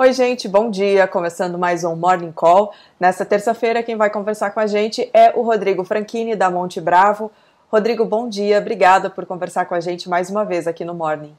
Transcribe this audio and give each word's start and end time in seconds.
Oi, 0.00 0.12
gente, 0.12 0.46
bom 0.46 0.70
dia. 0.70 1.08
Começando 1.08 1.58
mais 1.58 1.82
um 1.82 1.96
Morning 1.96 2.30
Call. 2.30 2.72
Nesta 3.00 3.24
terça-feira, 3.24 3.82
quem 3.82 3.96
vai 3.96 4.08
conversar 4.08 4.52
com 4.52 4.60
a 4.60 4.66
gente 4.68 5.10
é 5.12 5.32
o 5.34 5.42
Rodrigo 5.42 5.82
Franchini, 5.82 6.36
da 6.36 6.48
Monte 6.48 6.80
Bravo. 6.80 7.32
Rodrigo, 7.68 8.04
bom 8.04 8.28
dia. 8.28 8.58
Obrigada 8.58 9.10
por 9.10 9.26
conversar 9.26 9.64
com 9.64 9.74
a 9.74 9.80
gente 9.80 10.08
mais 10.08 10.30
uma 10.30 10.44
vez 10.44 10.68
aqui 10.68 10.84
no 10.84 10.94
Morning. 10.94 11.36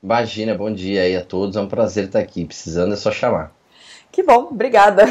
Imagina, 0.00 0.54
bom 0.54 0.72
dia 0.72 1.02
aí 1.02 1.16
a 1.16 1.24
todos. 1.24 1.56
É 1.56 1.60
um 1.60 1.66
prazer 1.66 2.04
estar 2.04 2.20
aqui. 2.20 2.44
Precisando 2.44 2.92
é 2.92 2.96
só 2.96 3.10
chamar. 3.10 3.50
Que 4.12 4.22
bom, 4.22 4.46
obrigada. 4.52 5.04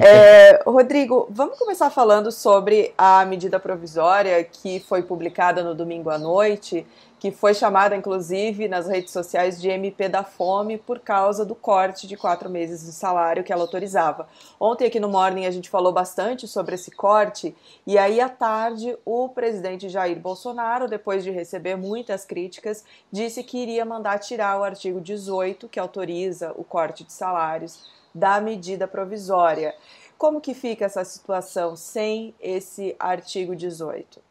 É, 0.00 0.62
Rodrigo, 0.64 1.26
vamos 1.28 1.58
começar 1.58 1.90
falando 1.90 2.30
sobre 2.30 2.94
a 2.96 3.24
medida 3.24 3.58
provisória 3.58 4.44
que 4.44 4.78
foi 4.78 5.02
publicada 5.02 5.64
no 5.64 5.74
domingo 5.74 6.08
à 6.10 6.16
noite 6.16 6.86
que 7.18 7.32
foi 7.32 7.52
chamada, 7.52 7.96
inclusive, 7.96 8.68
nas 8.68 8.86
redes 8.86 9.12
sociais 9.12 9.60
de 9.60 9.68
MP 9.68 10.08
da 10.08 10.22
Fome 10.22 10.78
por 10.78 11.00
causa 11.00 11.44
do 11.44 11.54
corte 11.54 12.06
de 12.06 12.16
quatro 12.16 12.48
meses 12.48 12.84
de 12.84 12.92
salário 12.92 13.42
que 13.42 13.52
ela 13.52 13.62
autorizava. 13.62 14.28
Ontem, 14.60 14.86
aqui 14.86 15.00
no 15.00 15.08
Morning, 15.08 15.44
a 15.44 15.50
gente 15.50 15.68
falou 15.68 15.92
bastante 15.92 16.46
sobre 16.46 16.76
esse 16.76 16.90
corte, 16.90 17.54
e 17.86 17.98
aí 17.98 18.20
à 18.20 18.28
tarde, 18.28 18.96
o 19.04 19.28
presidente 19.28 19.88
Jair 19.88 20.18
Bolsonaro, 20.18 20.86
depois 20.86 21.24
de 21.24 21.30
receber 21.30 21.76
muitas 21.76 22.24
críticas, 22.24 22.84
disse 23.10 23.42
que 23.42 23.58
iria 23.58 23.84
mandar 23.84 24.18
tirar 24.20 24.58
o 24.60 24.64
artigo 24.64 25.00
18, 25.00 25.68
que 25.68 25.80
autoriza 25.80 26.52
o 26.56 26.62
corte 26.62 27.02
de 27.02 27.12
salários, 27.12 27.90
da 28.14 28.40
medida 28.40 28.86
provisória. 28.86 29.74
Como 30.16 30.40
que 30.40 30.54
fica 30.54 30.84
essa 30.84 31.04
situação 31.04 31.76
sem 31.76 32.34
esse 32.40 32.94
artigo 32.98 33.54
18? 33.54 34.27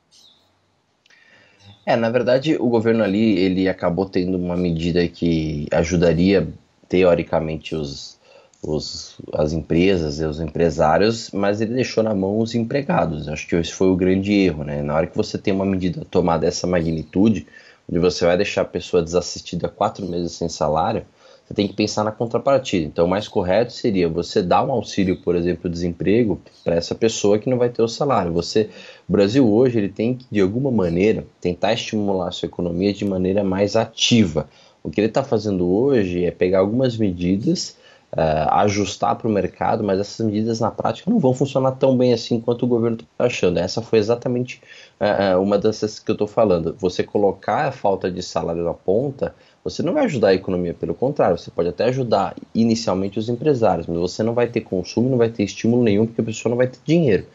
É, 1.88 1.96
na 1.96 2.10
verdade, 2.10 2.58
o 2.60 2.68
governo 2.68 3.02
ali, 3.02 3.40
ele 3.40 3.70
acabou 3.70 4.06
tendo 4.06 4.38
uma 4.38 4.58
medida 4.58 5.08
que 5.08 5.68
ajudaria, 5.72 6.46
teoricamente, 6.90 7.74
os, 7.76 8.20
os, 8.62 9.16
as 9.34 9.54
empresas 9.54 10.20
e 10.20 10.26
os 10.26 10.42
empresários, 10.42 11.32
mas 11.32 11.62
ele 11.62 11.74
deixou 11.74 12.04
na 12.04 12.14
mão 12.14 12.40
os 12.40 12.54
empregados. 12.54 13.30
Acho 13.30 13.48
que 13.48 13.56
esse 13.56 13.72
foi 13.72 13.88
o 13.88 13.96
grande 13.96 14.34
erro, 14.34 14.66
né? 14.66 14.82
Na 14.82 14.96
hora 14.96 15.08
que 15.08 15.16
você 15.16 15.38
tem 15.38 15.54
uma 15.54 15.66
medida 15.66 16.04
tomada 16.12 16.46
dessa 16.46 16.68
magnitude, 16.68 17.48
onde 17.90 18.00
você 18.00 18.26
vai 18.26 18.36
deixar 18.36 18.64
a 18.64 18.66
pessoa 18.66 19.02
desassistida 19.02 19.70
quatro 19.70 20.06
meses 20.06 20.34
sem 20.34 20.50
salário, 20.50 21.06
você 21.48 21.54
tem 21.54 21.68
que 21.68 21.74
pensar 21.74 22.04
na 22.04 22.12
contrapartida. 22.12 22.86
Então, 22.86 23.06
o 23.06 23.10
mais 23.10 23.26
correto 23.26 23.72
seria 23.72 24.10
você 24.10 24.44
dar 24.44 24.66
um 24.66 24.72
auxílio, 24.72 25.22
por 25.22 25.34
exemplo, 25.34 25.70
desemprego 25.70 26.42
para 26.62 26.76
essa 26.76 26.94
pessoa 26.94 27.40
que 27.40 27.50
não 27.50 27.58
vai 27.58 27.70
ter 27.70 27.82
o 27.82 27.88
salário. 27.88 28.34
Você, 28.34 28.70
o 29.08 29.12
Brasil 29.14 29.50
hoje, 29.50 29.78
ele 29.78 29.88
tem 29.88 30.14
que 30.14 30.26
de 30.30 30.42
alguma 30.42 30.70
maneira 30.70 31.26
tentar 31.40 31.72
estimular 31.72 32.28
a 32.28 32.32
sua 32.32 32.48
economia 32.48 32.94
de 32.94 33.06
maneira 33.06 33.46
mais 33.46 33.78
ativa. 33.78 34.50
O 34.84 34.90
que 34.90 35.00
ele 35.00 35.08
está 35.08 35.24
fazendo 35.24 35.66
hoje 35.70 36.26
é 36.26 36.32
pegar 36.32 36.60
algumas 36.60 36.98
medidas, 36.98 37.78
uh, 38.12 38.52
ajustar 38.56 39.16
para 39.16 39.28
o 39.28 39.32
mercado, 39.32 39.86
mas 39.86 40.02
essas 40.02 40.26
medidas 40.26 40.60
na 40.60 40.70
prática 40.70 41.10
não 41.10 41.18
vão 41.18 41.34
funcionar 41.34 41.72
tão 41.74 41.98
bem 41.98 42.12
assim 42.12 42.42
quanto 42.42 42.64
o 42.64 42.68
governo 42.68 42.98
está 42.98 43.24
achando. 43.24 43.58
Essa 43.58 43.82
foi 43.82 44.00
exatamente 44.00 44.62
uh, 45.00 45.42
uma 45.42 45.58
dessas 45.58 45.98
que 45.98 46.12
eu 46.12 46.14
estou 46.14 46.28
falando. 46.28 46.76
Você 46.78 47.04
colocar 47.04 47.68
a 47.68 47.72
falta 47.72 48.12
de 48.12 48.22
salário 48.22 48.66
na 48.66 48.74
ponta 48.74 49.34
você 49.70 49.84
não 49.84 49.94
vai 49.94 50.06
ajudar 50.06 50.30
a 50.30 50.34
economia, 50.34 50.74
pelo 50.74 50.94
contrário, 50.94 51.38
você 51.38 51.52
pode 51.52 51.70
até 51.70 51.86
ajudar 51.86 52.36
inicialmente 52.56 53.20
os 53.20 53.28
empresários, 53.28 53.86
mas 53.86 53.98
você 53.98 54.24
não 54.24 54.34
vai 54.34 54.48
ter 54.48 54.62
consumo, 54.62 55.10
não 55.10 55.18
vai 55.18 55.30
ter 55.30 55.44
estímulo 55.44 55.84
nenhum, 55.84 56.06
porque 56.06 56.22
a 56.22 56.24
pessoa 56.24 56.50
não 56.50 56.58
vai 56.58 56.68
ter 56.68 56.80
dinheiro. 56.86 57.26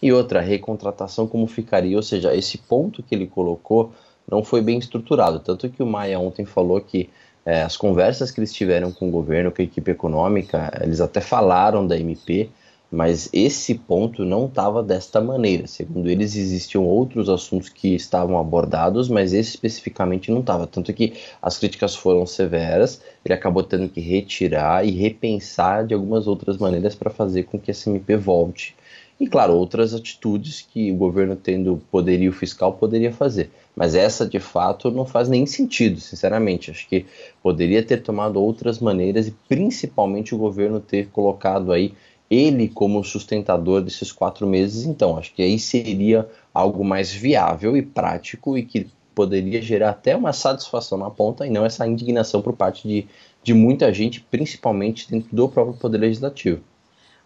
E 0.00 0.12
outra, 0.12 0.40
recontratação 0.40 1.26
como 1.26 1.46
ficaria, 1.46 1.96
ou 1.96 2.02
seja, 2.02 2.34
esse 2.36 2.58
ponto 2.58 3.02
que 3.02 3.14
ele 3.14 3.26
colocou 3.26 3.92
não 4.30 4.44
foi 4.44 4.60
bem 4.60 4.78
estruturado. 4.78 5.40
Tanto 5.40 5.68
que 5.68 5.82
o 5.82 5.86
Maia 5.86 6.20
ontem 6.20 6.44
falou 6.44 6.80
que 6.80 7.08
é, 7.44 7.62
as 7.62 7.76
conversas 7.76 8.30
que 8.30 8.38
eles 8.38 8.52
tiveram 8.52 8.92
com 8.92 9.08
o 9.08 9.10
governo, 9.10 9.50
com 9.50 9.62
a 9.62 9.64
equipe 9.64 9.90
econômica, 9.90 10.70
eles 10.82 11.00
até 11.00 11.20
falaram 11.20 11.86
da 11.86 11.98
MP, 11.98 12.50
mas 12.90 13.28
esse 13.32 13.74
ponto 13.74 14.24
não 14.24 14.46
estava 14.46 14.82
desta 14.82 15.20
maneira. 15.20 15.66
Segundo 15.66 16.08
eles, 16.08 16.34
existiam 16.36 16.84
outros 16.84 17.28
assuntos 17.28 17.68
que 17.68 17.94
estavam 17.94 18.38
abordados, 18.38 19.08
mas 19.08 19.32
esse 19.32 19.50
especificamente 19.50 20.30
não 20.30 20.40
estava. 20.40 20.66
Tanto 20.66 20.92
que 20.92 21.14
as 21.42 21.58
críticas 21.58 21.94
foram 21.94 22.24
severas, 22.24 23.02
ele 23.24 23.34
acabou 23.34 23.62
tendo 23.62 23.88
que 23.88 24.00
retirar 24.00 24.86
e 24.86 24.90
repensar 24.90 25.86
de 25.86 25.92
algumas 25.92 26.26
outras 26.26 26.56
maneiras 26.56 26.94
para 26.94 27.10
fazer 27.10 27.44
com 27.44 27.58
que 27.58 27.70
esse 27.70 27.90
MP 27.90 28.16
volte. 28.16 28.74
E, 29.20 29.26
claro, 29.26 29.54
outras 29.54 29.92
atitudes 29.92 30.62
que 30.62 30.92
o 30.92 30.94
governo, 30.94 31.34
tendo 31.34 31.82
poderio 31.90 32.32
fiscal, 32.32 32.74
poderia 32.74 33.12
fazer. 33.12 33.50
Mas 33.74 33.96
essa, 33.96 34.24
de 34.24 34.38
fato, 34.38 34.92
não 34.92 35.04
faz 35.04 35.28
nem 35.28 35.44
sentido, 35.44 36.00
sinceramente. 36.00 36.70
Acho 36.70 36.88
que 36.88 37.04
poderia 37.42 37.82
ter 37.82 38.00
tomado 38.00 38.40
outras 38.40 38.78
maneiras 38.78 39.26
e, 39.26 39.34
principalmente, 39.48 40.34
o 40.34 40.38
governo 40.38 40.78
ter 40.78 41.08
colocado 41.08 41.72
aí 41.72 41.94
ele 42.30 42.68
como 42.68 43.02
sustentador 43.02 43.80
desses 43.80 44.12
quatro 44.12 44.46
meses, 44.46 44.84
então 44.84 45.16
acho 45.16 45.32
que 45.32 45.42
aí 45.42 45.58
seria 45.58 46.28
algo 46.52 46.84
mais 46.84 47.12
viável 47.12 47.76
e 47.76 47.82
prático 47.82 48.56
e 48.56 48.64
que 48.64 48.90
poderia 49.14 49.60
gerar 49.60 49.90
até 49.90 50.14
uma 50.14 50.32
satisfação 50.32 50.96
na 50.96 51.10
ponta 51.10 51.46
e 51.46 51.50
não 51.50 51.64
essa 51.64 51.86
indignação 51.86 52.40
por 52.40 52.54
parte 52.54 52.86
de, 52.86 53.08
de 53.42 53.52
muita 53.52 53.92
gente, 53.92 54.20
principalmente 54.20 55.10
dentro 55.10 55.34
do 55.34 55.48
próprio 55.48 55.76
Poder 55.76 55.98
Legislativo. 55.98 56.62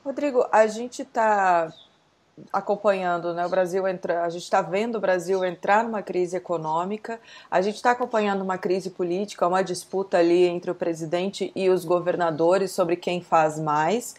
Rodrigo, 0.04 0.46
a 0.50 0.66
gente 0.66 1.02
está 1.02 1.72
acompanhando, 2.52 3.34
né? 3.34 3.44
O 3.44 3.48
Brasil 3.48 3.86
entra, 3.86 4.24
a 4.24 4.30
gente 4.30 4.42
está 4.42 4.62
vendo 4.62 4.96
o 4.96 5.00
Brasil 5.00 5.44
entrar 5.44 5.84
numa 5.84 6.02
crise 6.02 6.36
econômica, 6.36 7.20
a 7.50 7.60
gente 7.60 7.76
está 7.76 7.90
acompanhando 7.90 8.42
uma 8.42 8.56
crise 8.56 8.90
política, 8.90 9.46
uma 9.46 9.62
disputa 9.62 10.18
ali 10.18 10.44
entre 10.44 10.70
o 10.70 10.74
presidente 10.74 11.52
e 11.54 11.68
os 11.68 11.84
governadores 11.84 12.72
sobre 12.72 12.96
quem 12.96 13.20
faz 13.20 13.60
mais. 13.60 14.14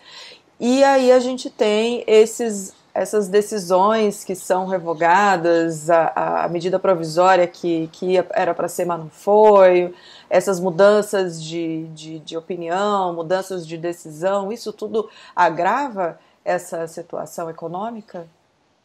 E 0.65 0.81
aí 0.81 1.11
a 1.11 1.19
gente 1.19 1.49
tem 1.49 2.05
esses, 2.07 2.73
essas 2.93 3.27
decisões 3.27 4.23
que 4.23 4.33
são 4.33 4.65
revogadas, 4.65 5.89
a, 5.89 6.45
a 6.45 6.47
medida 6.47 6.79
provisória 6.79 7.45
que, 7.45 7.89
que 7.91 8.15
era 8.29 8.53
para 8.53 8.69
ser, 8.69 8.85
mas 8.85 8.97
não 8.97 9.09
foi, 9.09 9.93
essas 10.29 10.61
mudanças 10.61 11.43
de, 11.43 11.87
de, 11.87 12.19
de 12.19 12.37
opinião, 12.37 13.13
mudanças 13.13 13.67
de 13.67 13.77
decisão, 13.77 14.53
isso 14.53 14.71
tudo 14.71 15.09
agrava 15.35 16.17
essa 16.45 16.87
situação 16.87 17.49
econômica? 17.49 18.25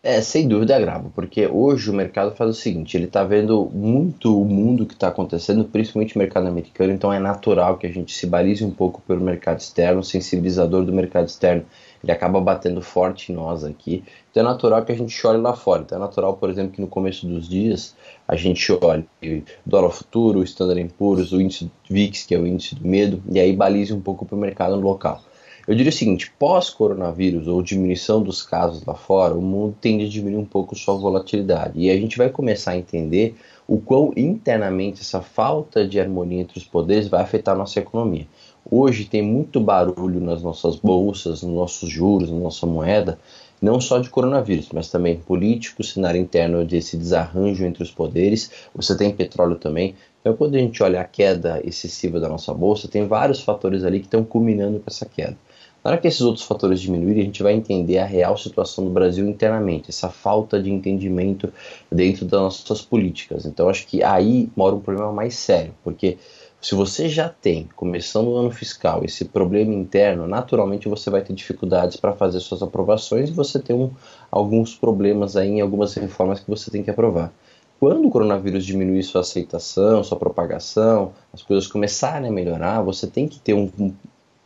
É, 0.01 0.23
sem 0.23 0.47
dúvida 0.47 0.77
agrava, 0.77 1.11
porque 1.13 1.49
hoje 1.49 1.91
o 1.91 1.93
mercado 1.93 2.35
faz 2.37 2.51
o 2.51 2.55
seguinte, 2.55 2.97
ele 2.97 3.07
está 3.07 3.25
vendo 3.25 3.69
muito 3.75 4.41
o 4.41 4.45
mundo 4.45 4.87
que 4.87 4.95
está 4.95 5.09
acontecendo, 5.09 5.65
principalmente 5.65 6.15
o 6.15 6.21
mercado 6.21 6.47
americano, 6.47 6.93
então 6.93 7.13
é 7.13 7.19
natural 7.19 7.77
que 7.77 7.85
a 7.85 7.91
gente 7.91 8.15
se 8.15 8.25
balize 8.25 8.65
um 8.65 8.71
pouco 8.71 9.03
pelo 9.03 9.21
mercado 9.21 9.59
externo, 9.59 9.99
o 9.99 10.05
sensibilizador 10.05 10.85
do 10.85 10.93
mercado 10.93 11.27
externo, 11.27 11.67
ele 12.01 12.13
acaba 12.13 12.41
batendo 12.41 12.81
forte 12.81 13.33
em 13.33 13.35
nós 13.35 13.65
aqui, 13.65 14.05
então 14.31 14.41
é 14.41 14.47
natural 14.47 14.85
que 14.85 14.93
a 14.93 14.97
gente 14.97 15.27
olhe 15.27 15.41
lá 15.41 15.53
fora, 15.53 15.83
então 15.83 15.99
é 15.99 16.01
natural, 16.01 16.37
por 16.37 16.49
exemplo, 16.49 16.71
que 16.71 16.81
no 16.81 16.87
começo 16.87 17.27
dos 17.27 17.49
dias 17.49 17.97
a 18.29 18.37
gente 18.37 18.71
olhe 18.81 19.05
dólar 19.67 19.91
futuro, 19.91 20.39
o 20.39 20.45
Standard 20.45 20.95
Poor's, 20.97 21.33
o 21.33 21.41
índice 21.41 21.69
VIX, 21.91 22.25
que 22.25 22.37
é 22.37 22.39
o 22.39 22.47
índice 22.47 22.77
do 22.77 22.87
medo, 22.87 23.21
e 23.29 23.41
aí 23.41 23.53
balize 23.53 23.93
um 23.93 24.01
pouco 24.01 24.25
para 24.25 24.37
o 24.37 24.39
mercado 24.39 24.79
local. 24.81 25.21
Eu 25.69 25.75
diria 25.75 25.91
o 25.91 25.93
seguinte: 25.93 26.33
pós-coronavírus 26.39 27.47
ou 27.47 27.63
diminuição 27.63 28.23
dos 28.23 28.43
casos 28.43 28.83
lá 28.87 28.95
fora, 28.95 29.35
o 29.35 29.43
mundo 29.43 29.77
tende 29.79 30.07
a 30.07 30.09
diminuir 30.09 30.41
um 30.41 30.47
pouco 30.47 30.75
sua 30.75 30.95
volatilidade. 30.95 31.79
E 31.79 31.91
a 31.91 31.97
gente 31.99 32.17
vai 32.17 32.31
começar 32.31 32.71
a 32.71 32.79
entender 32.79 33.37
o 33.67 33.79
quão 33.79 34.11
internamente 34.17 35.03
essa 35.03 35.21
falta 35.21 35.87
de 35.87 36.01
harmonia 36.01 36.41
entre 36.41 36.57
os 36.57 36.65
poderes 36.65 37.09
vai 37.09 37.21
afetar 37.21 37.55
a 37.55 37.59
nossa 37.59 37.79
economia. 37.79 38.27
Hoje 38.71 39.05
tem 39.05 39.21
muito 39.21 39.61
barulho 39.61 40.21
nas 40.21 40.43
nossas 40.43 40.77
bolsas, 40.77 41.43
nos 41.43 41.55
nossos 41.55 41.91
juros, 41.91 42.31
na 42.31 42.39
nossa 42.39 42.65
moeda, 42.65 43.19
não 43.61 43.79
só 43.79 43.99
de 43.99 44.09
coronavírus, 44.09 44.71
mas 44.73 44.89
também 44.89 45.19
político, 45.19 45.85
cenário 45.85 46.19
interno 46.19 46.65
desse 46.65 46.97
desarranjo 46.97 47.67
entre 47.67 47.83
os 47.83 47.91
poderes. 47.91 48.51
Você 48.75 48.97
tem 48.97 49.15
petróleo 49.15 49.57
também. 49.57 49.95
Então, 50.23 50.35
quando 50.35 50.55
a 50.55 50.59
gente 50.59 50.83
olha 50.83 51.03
a 51.03 51.05
queda 51.05 51.61
excessiva 51.63 52.19
da 52.19 52.29
nossa 52.29 52.55
bolsa, 52.55 52.89
tem 52.89 53.07
vários 53.07 53.43
fatores 53.43 53.85
ali 53.85 54.01
que 54.01 54.07
estão 54.07 54.25
culminando 54.25 54.79
com 54.79 54.87
essa 54.87 55.05
queda. 55.05 55.37
Na 55.85 55.93
hora 55.93 56.01
que 56.01 56.09
esses 56.09 56.21
outros 56.21 56.45
fatores 56.45 56.81
diminuírem, 56.81 57.23
a 57.23 57.25
gente 57.25 57.43
vai 57.43 57.53
entender 57.53 57.99
a 57.99 58.05
real 58.05 58.37
situação 58.37 58.85
do 58.85 58.91
Brasil 58.91 59.29
internamente, 59.29 59.91
essa 59.91 60.11
falta 60.11 60.61
de 60.61 60.71
entendimento 60.71 61.53
dentro 61.91 62.25
das 62.25 62.41
nossas 62.41 62.83
políticas. 62.83 63.47
Então, 63.47 63.69
acho 63.69 63.87
que 63.87 64.03
aí 64.03 64.51
mora 64.57 64.75
um 64.75 64.81
problema 64.81 65.13
mais 65.13 65.35
sério, 65.35 65.73
porque 65.85 66.19
se 66.61 66.75
você 66.75 67.09
já 67.09 67.29
tem, 67.29 67.69
começando 67.77 68.29
o 68.29 68.37
ano 68.37 68.51
fiscal, 68.51 69.05
esse 69.05 69.25
problema 69.27 69.73
interno, 69.73 70.27
naturalmente 70.27 70.89
você 70.89 71.09
vai 71.09 71.23
ter 71.23 71.33
dificuldades 71.33 71.97
para 71.97 72.13
fazer 72.13 72.41
suas 72.41 72.63
aprovações 72.63 73.31
e 73.31 73.33
você 73.33 73.61
tem 73.61 73.77
um, 73.77 73.93
alguns 74.29 74.75
problemas 74.75 75.37
aí 75.37 75.49
em 75.49 75.61
algumas 75.61 75.95
reformas 75.95 76.41
que 76.41 76.51
você 76.51 76.69
tem 76.69 76.83
que 76.83 76.91
aprovar. 76.91 77.33
Quando 77.79 78.09
o 78.09 78.11
coronavírus 78.11 78.67
diminuir 78.67 79.05
sua 79.05 79.21
aceitação, 79.21 80.03
sua 80.03 80.19
propagação, 80.19 81.13
as 81.33 81.43
coisas 81.43 81.69
começarem 81.69 82.29
a 82.29 82.33
melhorar, 82.33 82.83
você 82.83 83.07
tem 83.07 83.29
que 83.29 83.39
ter 83.39 83.55
um, 83.55 83.71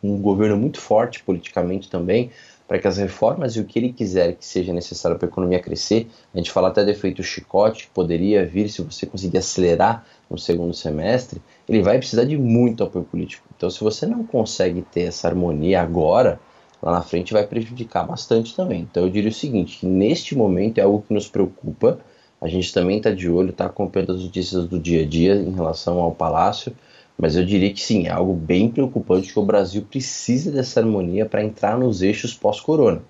um 0.03 0.19
governo 0.19 0.57
muito 0.57 0.81
forte 0.81 1.23
politicamente 1.23 1.89
também, 1.89 2.31
para 2.67 2.79
que 2.79 2.89
as 2.89 2.97
reformas 2.97 3.55
e 3.55 3.61
o 3.61 3.65
que 3.65 3.79
ele 3.79 3.93
quiser 3.93 4.35
que 4.35 4.47
seja 4.47 4.73
necessário 4.73 5.19
para 5.19 5.27
a 5.27 5.31
economia 5.31 5.61
crescer, 5.61 6.09
a 6.33 6.39
gente 6.39 6.51
fala 6.51 6.69
até 6.69 6.83
do 6.83 6.91
efeito 6.91 7.23
chicote, 7.23 7.85
que 7.85 7.91
poderia 7.91 8.47
vir 8.47 8.69
se 8.71 8.81
você 8.81 9.05
conseguir 9.05 9.39
acelerar 9.39 10.07
no 10.31 10.39
segundo 10.39 10.73
semestre, 10.73 11.43
ele 11.69 11.83
vai 11.83 11.99
precisar 11.99 12.25
de 12.25 12.37
muito 12.39 12.83
apoio 12.83 13.05
político. 13.05 13.47
Então, 13.55 13.69
se 13.69 13.81
você 13.81 14.07
não 14.07 14.25
consegue 14.25 14.81
ter 14.81 15.03
essa 15.03 15.29
harmonia 15.29 15.83
agora, 15.83 16.41
lá 16.83 16.93
na 16.93 17.03
frente 17.03 17.33
vai 17.33 17.47
prejudicar 17.47 18.07
bastante 18.07 18.57
também. 18.57 18.89
Então, 18.91 19.03
eu 19.03 19.11
diria 19.11 19.31
o 19.31 19.35
seguinte, 19.35 19.79
que 19.81 19.87
neste 19.87 20.35
momento 20.35 20.79
é 20.79 20.83
algo 20.83 21.05
que 21.07 21.13
nos 21.13 21.29
preocupa, 21.29 21.99
a 22.41 22.49
gente 22.49 22.73
também 22.73 22.97
está 22.97 23.11
de 23.11 23.29
olho, 23.29 23.51
está 23.51 23.67
acompanhando 23.67 24.15
as 24.15 24.23
notícias 24.23 24.67
do 24.67 24.79
dia 24.79 25.03
a 25.03 25.07
dia 25.07 25.35
em 25.35 25.53
relação 25.53 26.01
ao 26.01 26.13
Palácio, 26.13 26.75
mas 27.19 27.37
eu 27.37 27.45
diria 27.45 27.73
que 27.73 27.81
sim, 27.81 28.07
é 28.07 28.11
algo 28.11 28.35
bem 28.35 28.69
preocupante 28.71 29.33
que 29.33 29.39
o 29.39 29.45
Brasil 29.45 29.83
precisa 29.89 30.51
dessa 30.51 30.81
harmonia 30.81 31.27
para 31.27 31.45
entrar 31.45 31.79
nos 31.79 32.03
eixos 32.03 32.35
pós-corona. 32.35 33.03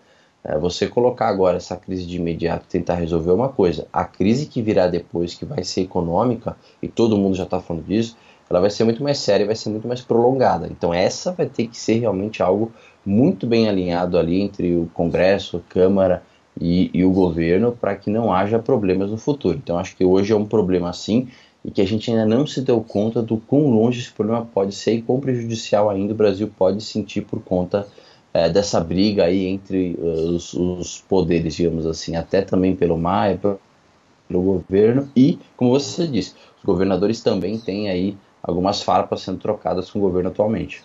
É, 0.45 0.59
você 0.59 0.89
colocar 0.89 1.29
agora 1.29 1.57
essa 1.57 1.77
crise 1.77 2.05
de 2.05 2.17
imediato 2.17 2.67
tentar 2.69 2.97
resolver 2.97 3.31
uma 3.31 3.49
coisa, 3.49 3.87
a 3.93 4.05
crise 4.05 4.47
que 4.47 4.61
virá 4.61 4.89
depois, 4.89 5.35
que 5.35 5.45
vai 5.45 5.63
ser 5.63 5.83
econômica, 5.83 6.57
e 6.83 6.89
todo 6.89 7.17
mundo 7.17 7.37
já 7.37 7.45
está 7.45 7.61
falando 7.61 7.85
disso, 7.85 8.17
ela 8.51 8.61
vai 8.61 8.69
ser 8.69 8.85
muito 8.85 9.03
mais 9.03 9.19
séria, 9.19 9.47
vai 9.47 9.55
ser 9.55 9.71
muito 9.71 9.89
mais 9.89 10.03
prolongada. 10.03 10.69
Então 10.71 10.93
essa 10.93 11.33
vai 11.33 11.47
ter 11.47 11.69
que 11.69 11.77
ser 11.77 12.01
realmente 12.01 12.43
algo 12.43 12.73
muito 13.05 13.47
bem 13.47 13.69
alinhado 13.69 14.19
ali 14.19 14.43
entre 14.43 14.77
o 14.77 14.91
Congresso, 14.93 15.57
a 15.57 15.73
Câmara 15.73 16.23
e, 16.61 16.91
e 16.93 17.05
o 17.05 17.11
governo 17.11 17.73
para 17.73 17.97
que 17.97 18.11
não 18.11 18.33
haja 18.33 18.59
problemas 18.59 19.11
no 19.11 19.17
futuro. 19.17 19.59
Então 19.63 19.79
acho 19.79 19.97
que 19.97 20.05
hoje 20.05 20.33
é 20.33 20.37
um 20.37 20.45
problema 20.45 20.91
assim 20.91 21.29
e 21.65 21.71
que 21.71 21.81
a 21.81 21.87
gente 21.87 22.11
ainda 22.11 22.27
não 22.27 22.47
se 22.47 22.61
deu 22.61 22.81
conta 22.81 23.23
do 23.23 23.37
quão 23.37 23.69
longe 23.69 24.01
esse 24.01 24.13
problema 24.13 24.45
pode 24.45 24.75
ser 24.75 24.95
e 24.95 25.03
quão 25.03 25.21
prejudicial 25.21 25.89
ainda 25.89 26.13
o 26.13 26.17
Brasil 26.17 26.53
pode 26.57 26.83
sentir 26.83 27.23
por 27.23 27.41
conta 27.41 27.87
é, 28.35 28.49
dessa 28.49 28.81
briga 28.81 29.25
aí 29.25 29.47
entre 29.47 29.95
uh, 29.99 30.31
os, 30.31 30.55
os, 30.55 31.01
poderes, 31.09 31.55
digamos 31.55 31.87
assim, 31.87 32.17
até 32.17 32.43
também 32.43 32.75
pelo 32.75 32.97
MAE, 32.97 33.39
pelo 33.39 34.43
governo 34.43 35.09
e, 35.15 35.39
como 35.57 35.71
você 35.71 36.07
disse, 36.07 36.35
os 36.59 36.65
governadores 36.65 37.21
também 37.21 37.59
têm 37.59 37.91
aí 37.91 38.17
algumas 38.43 38.83
farpas 38.83 39.21
sendo 39.21 39.39
trocadas 39.39 39.91
com 39.91 39.99
o 39.99 40.03
governo 40.03 40.31
atualmente. 40.31 40.83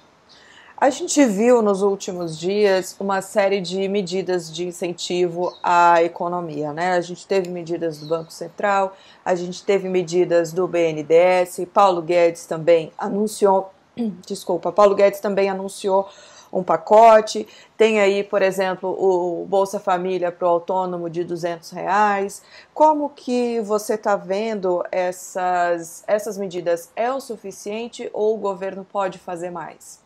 A 0.80 0.92
gente 0.92 1.26
viu 1.26 1.64
nos 1.64 1.82
últimos 1.82 2.38
dias 2.38 2.96
uma 3.00 3.20
série 3.20 3.60
de 3.60 3.90
medidas 3.90 4.54
de 4.54 4.68
incentivo 4.68 5.52
à 5.64 6.04
economia, 6.04 6.72
né? 6.72 6.92
A 6.92 7.02
gente 7.02 7.26
teve 7.26 7.50
medidas 7.50 7.98
do 7.98 8.06
Banco 8.06 8.32
Central, 8.32 8.96
a 9.26 9.34
gente 9.34 9.66
teve 9.66 9.90
medidas 9.90 10.54
do 10.54 10.68
BNDES, 10.68 11.66
Paulo 11.74 12.00
Guedes 12.04 12.46
também 12.46 12.92
anunciou, 12.96 13.72
desculpa, 14.28 14.72
Paulo 14.72 14.94
Guedes 14.94 15.20
também 15.20 15.50
anunciou 15.50 16.08
um 16.54 16.62
pacote. 16.62 17.48
Tem 17.76 18.00
aí, 18.00 18.24
por 18.24 18.44
exemplo, 18.44 18.88
o 18.88 19.48
Bolsa 19.48 19.80
Família 19.80 20.32
para 20.32 20.48
o 20.48 20.52
autônomo 20.52 21.10
de 21.10 21.24
200 21.24 21.72
reais. 21.72 22.44
Como 22.72 23.10
que 23.10 23.60
você 23.62 23.96
está 23.96 24.16
vendo 24.16 24.84
essas, 24.92 26.04
essas 26.06 26.38
medidas? 26.38 26.92
É 26.96 27.12
o 27.12 27.20
suficiente 27.20 28.12
ou 28.14 28.36
o 28.36 28.38
governo 28.38 28.86
pode 28.86 29.18
fazer 29.18 29.50
mais? 29.50 30.06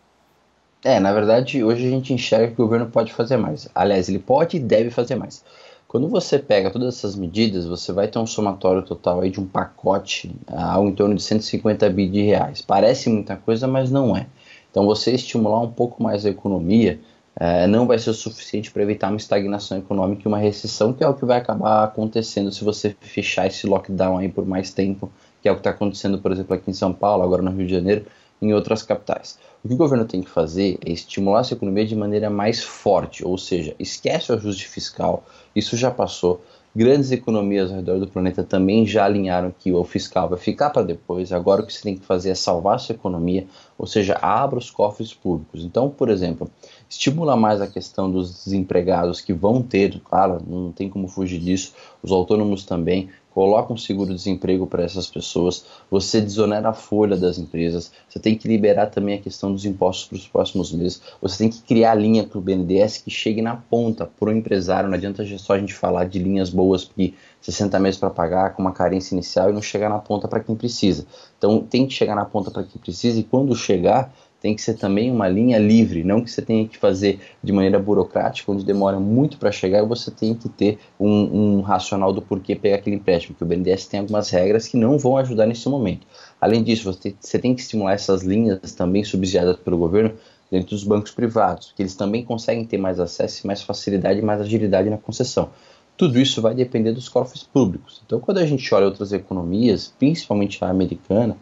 É, 0.84 1.00
na 1.00 1.14
verdade, 1.14 1.64
hoje 1.64 1.86
a 1.86 1.90
gente 1.90 2.12
enxerga 2.12 2.48
que 2.48 2.62
o 2.62 2.66
governo 2.66 2.88
pode 2.88 3.14
fazer 3.14 3.38
mais. 3.38 3.70
Aliás, 3.76 4.10
ele 4.10 4.18
pode 4.18 4.58
e 4.58 4.60
deve 4.60 4.90
fazer 4.90 5.16
mais. 5.16 5.44
Quando 5.88 6.08
você 6.08 6.40
pega 6.40 6.72
todas 6.72 6.96
essas 6.96 7.16
medidas, 7.16 7.66
você 7.66 7.92
vai 7.92 8.08
ter 8.08 8.18
um 8.18 8.26
somatório 8.26 8.82
total 8.82 9.22
aí 9.22 9.30
de 9.30 9.40
um 9.40 9.46
pacote 9.46 10.34
ao 10.48 10.88
em 10.88 10.96
torno 10.96 11.14
de 11.14 11.22
150 11.22 11.88
bi 11.90 12.08
de 12.08 12.22
reais. 12.22 12.62
Parece 12.62 13.10
muita 13.10 13.36
coisa, 13.36 13.68
mas 13.68 13.92
não 13.92 14.16
é. 14.18 14.26
Então, 14.72 14.86
você 14.86 15.12
estimular 15.12 15.62
um 15.62 15.72
pouco 15.72 16.02
mais 16.02 16.26
a 16.26 16.30
economia 16.30 17.00
é, 17.36 17.68
não 17.68 17.86
vai 17.86 18.00
ser 18.00 18.10
o 18.10 18.14
suficiente 18.14 18.72
para 18.72 18.82
evitar 18.82 19.10
uma 19.10 19.18
estagnação 19.18 19.78
econômica 19.78 20.24
e 20.26 20.28
uma 20.28 20.38
recessão, 20.40 20.94
que 20.94 21.04
é 21.04 21.08
o 21.08 21.14
que 21.14 21.26
vai 21.26 21.38
acabar 21.38 21.84
acontecendo 21.84 22.52
se 22.52 22.64
você 22.64 22.96
fechar 23.00 23.48
esse 23.48 23.68
lockdown 23.68 24.18
aí 24.18 24.30
por 24.30 24.46
mais 24.46 24.74
tempo, 24.74 25.12
que 25.42 25.48
é 25.48 25.52
o 25.52 25.56
que 25.56 25.60
está 25.60 25.70
acontecendo, 25.72 26.20
por 26.20 26.32
exemplo, 26.32 26.56
aqui 26.56 26.72
em 26.72 26.74
São 26.74 26.92
Paulo, 26.92 27.24
agora 27.24 27.42
no 27.42 27.52
Rio 27.52 27.68
de 27.68 27.74
Janeiro, 27.74 28.06
em 28.42 28.54
outras 28.54 28.82
capitais. 28.82 29.38
O 29.64 29.68
que 29.68 29.74
o 29.74 29.78
governo 29.78 30.06
tem 30.06 30.22
que 30.22 30.30
fazer 30.30 30.80
é 30.84 30.92
estimular 30.92 31.42
essa 31.42 31.54
economia 31.54 31.86
de 31.86 31.96
maneira 31.96 32.30
mais 32.30 32.64
forte, 32.64 33.24
ou 33.24 33.38
seja, 33.38 33.76
esquece 33.78 34.32
o 34.32 34.36
ajuste 34.36 34.68
fiscal, 34.68 35.24
isso 35.56 35.78
já 35.78 35.92
passou. 35.92 36.42
Grandes 36.74 37.12
economias 37.12 37.70
ao 37.70 37.76
redor 37.76 38.00
do 38.00 38.08
planeta 38.08 38.46
também 38.46 38.88
já 38.88 39.04
alinharam 39.04 39.54
que 39.60 39.74
o 39.74 39.84
fiscal 39.84 40.30
vai 40.30 40.40
ficar 40.40 40.70
para 40.70 40.82
depois. 40.82 41.34
Agora 41.34 41.62
o 41.62 41.66
que 41.68 41.74
você 41.74 41.82
tem 41.82 41.98
que 41.98 42.06
fazer 42.06 42.30
é 42.30 42.36
salvar 42.36 42.76
a 42.76 42.80
sua 42.80 42.96
economia, 42.96 43.46
ou 43.78 43.86
seja, 43.86 44.18
abra 44.22 44.58
os 44.58 44.72
cofres 44.72 45.14
públicos. 45.14 45.66
Então, 45.66 45.90
por 45.90 46.10
exemplo, 46.10 46.50
estimula 46.90 47.36
mais 47.36 47.60
a 47.60 47.68
questão 47.68 48.10
dos 48.10 48.46
desempregados 48.46 49.20
que 49.20 49.34
vão 49.34 49.62
ter, 49.62 50.00
claro, 50.00 50.42
não 50.48 50.72
tem 50.72 50.90
como 50.90 51.10
fugir 51.10 51.42
disso, 51.42 51.74
os 52.02 52.10
autônomos 52.10 52.64
também, 52.64 53.10
coloca 53.32 53.74
um 53.74 53.78
seguro-desemprego 53.78 54.68
para 54.68 54.84
essas 54.84 55.08
pessoas, 55.08 55.66
você 55.90 56.22
desonera 56.22 56.70
a 56.70 56.74
folha 56.74 57.18
das 57.18 57.38
empresas, 57.38 57.92
você 58.08 58.20
tem 58.20 58.38
que 58.38 58.48
liberar 58.48 58.88
também 58.88 59.16
a 59.16 59.22
questão 59.22 59.52
dos 59.52 59.66
impostos 59.66 60.08
para 60.08 60.16
os 60.18 60.28
próximos 60.28 60.72
meses, 60.72 61.02
você 61.22 61.38
tem 61.38 61.50
que 61.50 61.62
criar 61.62 61.96
linha 61.96 62.24
para 62.24 62.38
o 62.38 62.42
BNDES 62.42 62.98
que 62.98 63.10
chegue 63.10 63.42
na 63.42 63.56
ponta 63.56 64.06
para 64.06 64.30
o 64.30 64.32
empresário, 64.32 64.90
não 64.90 64.96
adianta 64.96 65.26
só 65.38 65.54
a 65.54 65.60
gente 65.60 65.74
falar 65.74 66.06
de 66.06 66.20
linhas 66.20 66.50
boas 66.50 66.84
que 66.84 67.16
60 67.42 67.80
meses 67.80 68.00
para 68.00 68.10
pagar 68.10 68.54
com 68.54 68.62
uma 68.62 68.72
carência 68.72 69.16
inicial 69.16 69.50
e 69.50 69.54
não 69.54 69.62
chegar 69.62 69.90
na 69.90 69.98
ponta 69.98 70.28
para 70.28 70.40
quem 70.40 70.56
precisa. 70.56 71.08
Então 71.38 71.60
tem 71.62 71.88
que 71.88 71.94
chegar 71.94 72.16
na 72.16 72.26
ponta 72.26 72.52
para 72.52 72.64
quem 72.64 72.80
precisa 72.80 73.20
e 73.20 73.24
quando 73.24 73.56
chegar 73.56 74.14
tem 74.42 74.56
que 74.56 74.62
ser 74.62 74.74
também 74.74 75.12
uma 75.12 75.30
linha 75.30 75.60
livre, 75.60 76.04
não 76.04 76.24
que 76.24 76.32
você 76.32 76.42
tenha 76.42 76.68
que 76.68 76.76
fazer 76.76 77.20
de 77.44 77.54
maneira 77.54 77.78
burocrática, 77.78 78.52
onde 78.52 78.66
demora 78.66 79.00
muito 79.00 79.38
para 79.38 79.52
chegar 79.52 79.86
você 79.86 80.10
tem 80.10 80.34
que 80.34 80.50
ter 80.50 80.80
um, 81.00 81.58
um, 81.58 81.62
racional 81.62 82.12
do 82.12 82.24
porquê 82.24 82.56
pegar 82.56 82.78
aquele 82.78 82.96
empréstimo, 82.96 83.36
porque 83.36 83.44
o 83.44 83.48
BNDES 83.48 83.86
tem 83.86 84.00
algumas 84.00 84.32
regras 84.32 84.68
que 84.68 84.76
não 84.76 84.98
vão 84.98 85.16
ajudar 85.18 85.46
nesse 85.46 85.70
momento. 85.70 86.08
Além 86.40 86.64
disso, 86.64 86.92
você, 86.92 87.14
você 87.20 87.38
tem 87.38 87.54
que 87.54 87.62
estimular 87.62 87.94
essas 87.94 88.24
linhas 88.24 88.74
também 88.74 89.04
subsidiadas 89.04 89.58
pelo 89.58 89.78
governo 89.78 90.14
dentro 90.50 90.72
dos 90.72 90.84
bancos 90.84 91.12
privados, 91.12 91.72
que 91.76 91.84
eles 91.84 91.96
também 91.96 92.26
conseguem 92.26 92.66
ter 92.66 92.80
mais 92.80 93.00
acesso, 93.00 93.46
mais 93.46 93.62
facilidade 93.62 94.22
mais 94.24 94.42
agilidade 94.42 94.90
na 94.90 94.98
concessão. 94.98 95.50
Tudo 95.96 96.20
isso 96.20 96.42
vai 96.42 96.56
depender 96.56 96.94
dos 96.94 97.08
cofres 97.08 97.44
públicos. 97.44 98.02
Então, 98.04 98.20
quando 98.20 98.40
a 98.40 98.46
gente 98.46 98.74
olha 98.74 98.88
outras 98.88 99.14
economias, 99.14 99.94
principalmente 100.00 100.64
a 100.64 100.68
americana, 100.68 101.38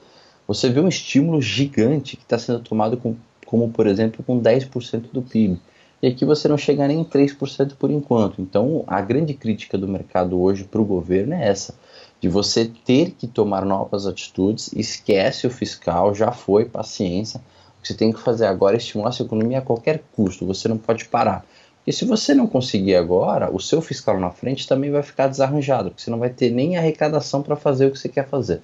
você 0.50 0.68
vê 0.68 0.80
um 0.80 0.88
estímulo 0.88 1.40
gigante 1.40 2.18
que 2.18 2.24
está 2.24 2.40
sendo 2.40 2.60
tomado 2.62 2.98
com, 2.98 3.16
como, 3.46 3.70
por 3.70 3.86
exemplo, 3.86 4.24
com 4.24 4.42
10% 4.42 5.12
do 5.14 5.22
PIB. 5.22 5.62
E 6.02 6.08
aqui 6.08 6.26
você 6.26 6.48
não 6.48 6.58
chega 6.58 6.88
nem 6.88 7.02
em 7.02 7.04
3% 7.04 7.76
por 7.78 7.92
enquanto. 7.92 8.42
Então, 8.42 8.84
a 8.88 9.00
grande 9.00 9.36
crítica 9.36 9.78
do 9.78 9.88
mercado 9.88 10.42
hoje 10.42 10.64
para 10.64 10.82
o 10.82 10.86
governo 10.86 11.36
é 11.36 11.48
essa: 11.48 11.76
de 12.20 12.28
você 12.28 12.66
ter 12.66 13.12
que 13.12 13.28
tomar 13.28 13.64
novas 13.64 14.08
atitudes, 14.08 14.72
esquece 14.74 15.46
o 15.46 15.52
fiscal, 15.52 16.16
já 16.16 16.32
foi, 16.32 16.66
paciência. 16.66 17.40
O 17.78 17.84
que 17.84 17.90
você 17.90 17.94
tem 17.94 18.12
que 18.12 18.20
fazer 18.20 18.48
agora 18.48 18.76
é 18.76 18.80
estimular 18.80 19.10
a 19.10 19.12
sua 19.12 19.28
economia 19.28 19.60
a 19.60 19.62
qualquer 19.62 20.02
custo, 20.16 20.48
você 20.48 20.68
não 20.68 20.80
pode 20.80 21.06
parar. 21.06 21.46
E 21.86 21.94
se 21.94 22.06
você 22.06 22.34
não 22.34 22.48
conseguir 22.48 22.96
agora, 22.96 23.54
o 23.54 23.60
seu 23.60 23.84
fiscal 23.84 24.20
na 24.20 24.32
frente 24.32 24.68
também 24.68 24.90
vai 24.90 25.04
ficar 25.04 25.28
desarranjado, 25.28 25.92
porque 25.92 26.02
você 26.02 26.10
não 26.10 26.18
vai 26.18 26.32
ter 26.32 26.50
nem 26.50 26.76
arrecadação 26.76 27.44
para 27.44 27.56
fazer 27.56 27.86
o 27.86 27.92
que 27.92 28.00
você 28.00 28.10
quer 28.10 28.28
fazer. 28.28 28.64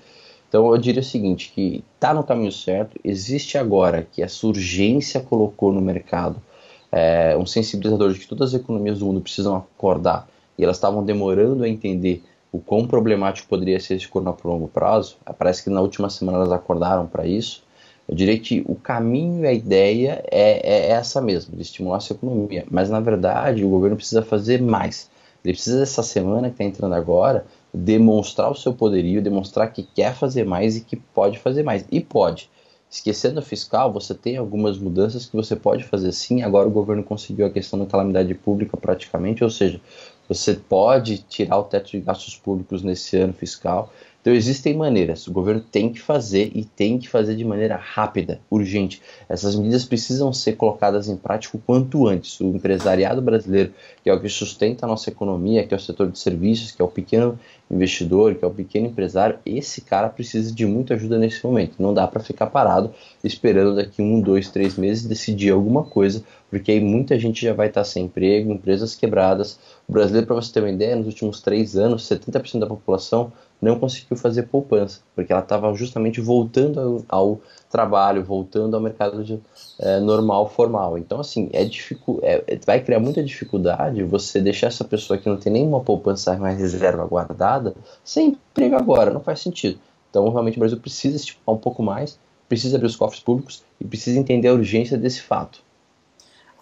Então 0.55 0.71
eu 0.71 0.77
diria 0.77 1.01
o 1.01 1.03
seguinte, 1.03 1.51
que 1.53 1.83
está 1.95 2.13
no 2.13 2.23
caminho 2.23 2.49
certo, 2.49 2.97
existe 3.03 3.57
agora 3.57 4.07
que 4.09 4.23
essa 4.23 4.47
urgência 4.47 5.19
colocou 5.19 5.73
no 5.73 5.81
mercado 5.81 6.41
é, 6.89 7.35
um 7.37 7.45
sensibilizador 7.45 8.13
de 8.13 8.19
que 8.19 8.25
todas 8.25 8.53
as 8.53 8.61
economias 8.61 8.99
do 8.99 9.05
mundo 9.05 9.19
precisam 9.19 9.57
acordar 9.57 10.29
e 10.57 10.63
elas 10.63 10.77
estavam 10.77 11.03
demorando 11.03 11.65
a 11.65 11.67
entender 11.67 12.23
o 12.53 12.59
quão 12.59 12.87
problemático 12.87 13.49
poderia 13.49 13.77
ser 13.81 13.95
esse 13.95 14.07
corona 14.07 14.31
por 14.31 14.47
longo 14.47 14.69
prazo. 14.69 15.17
Parece 15.37 15.61
que 15.61 15.69
na 15.69 15.81
última 15.81 16.09
semana 16.09 16.37
elas 16.37 16.53
acordaram 16.53 17.05
para 17.05 17.27
isso. 17.27 17.61
Eu 18.07 18.15
diria 18.15 18.39
que 18.39 18.63
o 18.65 18.75
caminho 18.75 19.43
e 19.43 19.47
a 19.47 19.51
ideia 19.51 20.23
é, 20.31 20.61
é 20.65 20.91
essa 20.91 21.19
mesmo, 21.19 21.53
de 21.53 21.63
estimular 21.63 21.97
essa 21.97 22.13
economia. 22.13 22.63
Mas 22.71 22.89
na 22.89 23.01
verdade 23.01 23.65
o 23.65 23.69
governo 23.69 23.97
precisa 23.97 24.21
fazer 24.21 24.61
mais. 24.61 25.09
Ele 25.43 25.53
precisa 25.53 25.79
dessa 25.79 26.01
semana 26.01 26.47
que 26.47 26.53
está 26.53 26.63
entrando 26.63 26.95
agora 26.95 27.45
demonstrar 27.75 28.51
o 28.51 28.55
seu 28.55 28.73
poderio, 28.73 29.21
demonstrar 29.21 29.71
que 29.71 29.83
quer 29.83 30.15
fazer 30.15 30.45
mais 30.45 30.77
e 30.77 30.81
que 30.81 30.95
pode 30.95 31.39
fazer 31.39 31.63
mais. 31.63 31.85
E 31.91 31.99
pode. 31.99 32.49
Esquecendo 32.89 33.39
o 33.39 33.43
fiscal, 33.43 33.91
você 33.91 34.13
tem 34.13 34.37
algumas 34.37 34.77
mudanças 34.77 35.25
que 35.25 35.35
você 35.35 35.55
pode 35.55 35.83
fazer 35.83 36.11
sim. 36.11 36.43
Agora 36.43 36.67
o 36.67 36.71
governo 36.71 37.03
conseguiu 37.03 37.45
a 37.45 37.49
questão 37.49 37.77
da 37.79 37.85
calamidade 37.85 38.33
pública 38.33 38.77
praticamente, 38.77 39.43
ou 39.43 39.49
seja, 39.49 39.81
você 40.29 40.53
pode 40.53 41.17
tirar 41.17 41.57
o 41.57 41.63
teto 41.63 41.91
de 41.91 41.99
gastos 41.99 42.37
públicos 42.37 42.81
nesse 42.81 43.17
ano 43.17 43.33
fiscal. 43.33 43.91
Então 44.25 44.33
existem 44.33 44.75
maneiras, 44.75 45.27
o 45.27 45.31
governo 45.31 45.61
tem 45.61 45.93
que 45.93 46.01
fazer 46.01 46.51
e 46.55 46.65
tem 46.65 46.97
que 46.97 47.07
fazer 47.07 47.35
de 47.35 47.45
maneira 47.45 47.75
rápida, 47.75 48.41
urgente. 48.49 48.99
Essas 49.29 49.55
medidas 49.55 49.85
precisam 49.85 50.33
ser 50.33 50.53
colocadas 50.53 51.07
em 51.07 51.15
prática 51.15 51.55
o 51.55 51.59
quanto 51.59 52.07
antes. 52.07 52.39
O 52.39 52.45
empresariado 52.45 53.21
brasileiro, 53.21 53.71
que 54.03 54.09
é 54.09 54.13
o 54.15 54.19
que 54.19 54.27
sustenta 54.27 54.83
a 54.83 54.89
nossa 54.89 55.11
economia, 55.11 55.63
que 55.63 55.75
é 55.75 55.77
o 55.77 55.79
setor 55.79 56.09
de 56.09 56.17
serviços, 56.17 56.71
que 56.71 56.81
é 56.81 56.85
o 56.85 56.87
pequeno 56.87 57.37
investidor, 57.69 58.33
que 58.33 58.43
é 58.43 58.47
o 58.47 58.51
pequeno 58.51 58.87
empresário, 58.87 59.37
esse 59.45 59.81
cara 59.81 60.09
precisa 60.09 60.51
de 60.51 60.65
muita 60.65 60.95
ajuda 60.95 61.19
nesse 61.19 61.45
momento. 61.45 61.75
Não 61.77 61.93
dá 61.93 62.07
para 62.07 62.19
ficar 62.19 62.47
parado 62.47 62.91
esperando 63.23 63.75
daqui 63.75 64.01
um, 64.01 64.19
dois, 64.19 64.49
três 64.49 64.75
meses 64.75 65.05
decidir 65.05 65.51
alguma 65.51 65.83
coisa, 65.83 66.23
porque 66.49 66.71
aí 66.71 66.79
muita 66.79 67.19
gente 67.19 67.45
já 67.45 67.53
vai 67.53 67.67
estar 67.67 67.83
sem 67.83 68.05
emprego, 68.05 68.51
empresas 68.51 68.95
quebradas. 68.95 69.59
O 69.87 69.93
brasileiro, 69.93 70.25
para 70.25 70.35
você 70.35 70.51
ter 70.51 70.61
uma 70.61 70.71
ideia, 70.71 70.95
nos 70.95 71.05
últimos 71.05 71.41
três 71.41 71.75
anos, 71.75 72.09
70% 72.09 72.59
da 72.59 72.67
população 72.67 73.31
não 73.65 73.79
conseguiu 73.79 74.15
fazer 74.15 74.43
poupança, 74.43 75.01
porque 75.15 75.33
ela 75.33 75.41
estava 75.41 75.73
justamente 75.73 76.21
voltando 76.21 77.03
ao, 77.09 77.41
trabalho, 77.69 78.23
voltando 78.23 78.75
ao 78.75 78.81
mercado 78.81 79.23
de, 79.23 79.39
é, 79.79 79.99
normal, 79.99 80.47
formal. 80.49 80.97
Então, 80.97 81.19
assim, 81.19 81.49
é, 81.51 81.65
dificu 81.65 82.19
é, 82.23 82.57
vai 82.65 82.79
criar 82.79 82.99
muita 82.99 83.23
dificuldade 83.23 84.03
você 84.03 84.39
deixar 84.39 84.67
essa 84.67 84.85
pessoa 84.85 85.17
que 85.17 85.27
não 85.27 85.37
tem 85.37 85.51
nenhuma 85.51 85.81
poupança 85.81 86.37
mais 86.37 86.57
reserva 86.57 87.05
guardada 87.05 87.75
sem 88.03 88.29
emprego 88.29 88.75
agora, 88.75 89.11
não 89.11 89.19
faz 89.19 89.41
sentido. 89.41 89.79
Então, 90.09 90.29
realmente, 90.29 90.57
o 90.57 90.59
Brasil 90.59 90.79
precisa 90.79 91.17
estimular 91.17 91.57
um 91.57 91.61
pouco 91.61 91.83
mais, 91.83 92.17
precisa 92.47 92.77
abrir 92.77 92.87
os 92.87 92.95
cofres 92.95 93.21
públicos 93.21 93.63
e 93.81 93.83
precisa 93.83 94.17
entender 94.19 94.47
a 94.47 94.53
urgência 94.53 94.97
desse 94.97 95.21
fato. 95.21 95.64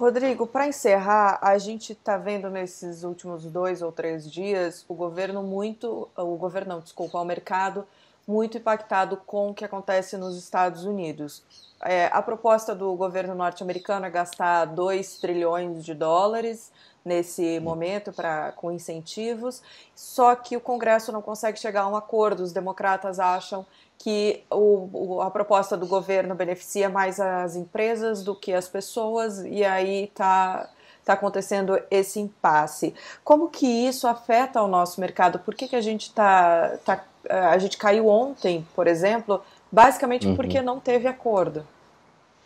Rodrigo, 0.04 0.46
para 0.46 0.68
encerrar, 0.68 1.40
a 1.42 1.58
gente 1.58 1.94
está 1.94 2.18
vendo 2.18 2.50
nesses 2.50 3.06
últimos 3.06 3.46
dois 3.46 3.82
ou 3.82 3.90
três 3.90 4.30
dias 4.30 4.84
o 4.90 4.94
governo 4.94 5.42
muito, 5.42 6.10
o 6.18 6.36
governo 6.36 6.74
não, 6.74 6.82
desculpa, 6.82 7.22
o 7.22 7.24
mercado 7.24 7.88
muito 8.28 8.58
impactado 8.58 9.16
com 9.26 9.52
o 9.52 9.54
que 9.54 9.64
acontece 9.64 10.18
nos 10.18 10.38
Estados 10.38 10.84
Unidos. 10.84 11.42
É, 11.82 12.08
a 12.12 12.22
proposta 12.22 12.76
do 12.76 12.94
governo 12.96 13.34
norte-americano 13.34 14.06
é 14.06 14.10
gastar 14.10 14.66
2 14.66 15.20
trilhões 15.20 15.86
de 15.86 15.94
dólares 15.94 16.70
nesse 17.04 17.60
momento 17.60 18.12
para 18.14 18.52
com 18.54 18.72
incentivos, 18.72 19.62
só 19.94 20.36
que 20.36 20.56
o 20.56 20.62
Congresso 20.62 21.12
não 21.12 21.22
consegue 21.22 21.60
chegar 21.60 21.82
a 21.82 21.90
um 21.90 21.96
acordo. 21.96 22.44
Os 22.44 22.54
democratas 22.54 23.20
acham 23.20 23.66
que 23.98 24.44
o, 24.50 25.22
a 25.22 25.30
proposta 25.30 25.78
do 25.78 25.86
governo 25.86 26.36
beneficia 26.36 26.90
mais 26.90 27.20
as 27.20 27.56
empresas 27.56 28.24
do 28.24 28.36
que 28.36 28.54
as 28.54 28.68
pessoas, 28.68 29.40
e 29.40 29.64
aí 29.64 30.06
está 30.06 30.70
tá 31.06 31.14
acontecendo 31.14 31.80
esse 31.92 32.20
impasse. 32.20 32.94
Como 33.24 33.50
que 33.50 33.68
isso 33.68 34.08
afeta 34.08 34.62
o 34.62 34.68
nosso 34.68 35.00
mercado? 35.00 35.40
Por 35.40 35.54
que, 35.54 35.68
que 35.68 35.76
a 35.76 35.82
gente 35.82 36.14
tá, 36.14 36.78
tá, 36.86 37.04
a 37.30 37.58
gente 37.58 37.78
caiu 37.78 38.08
ontem, 38.08 38.66
por 38.76 38.88
exemplo, 38.88 39.42
basicamente 39.72 40.28
uhum. 40.28 40.36
porque 40.36 40.62
não 40.62 40.80
teve 40.80 41.08
acordo? 41.08 41.66